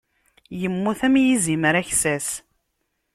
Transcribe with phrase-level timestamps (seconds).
[0.65, 2.27] Immut am izimer aksas.